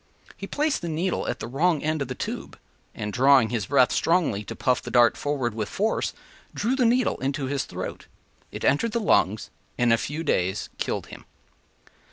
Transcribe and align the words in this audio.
He 0.35 0.47
placed 0.47 0.81
the 0.81 0.89
needle 0.89 1.27
at 1.27 1.39
the 1.39 1.47
wrong 1.47 1.83
end 1.83 2.01
of 2.01 2.07
the 2.07 2.15
tube, 2.15 2.57
and 2.95 3.13
drawing 3.13 3.49
his 3.49 3.67
breath 3.67 3.91
strongly 3.91 4.43
to 4.45 4.55
puff 4.55 4.81
the 4.81 4.89
dart 4.89 5.15
forward 5.15 5.53
with 5.53 5.69
force, 5.69 6.11
drew 6.55 6.75
the 6.75 6.85
needle 6.87 7.17
into 7.19 7.45
his 7.45 7.65
throat. 7.65 8.07
It 8.51 8.65
entered 8.65 8.93
the 8.93 8.99
lungs, 8.99 9.51
and 9.77 9.89
in 9.89 9.93
a 9.93 9.99
few 9.99 10.23
days 10.23 10.69
killed 10.79 11.05
him. 11.13 11.25